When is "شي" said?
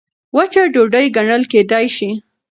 1.95-2.09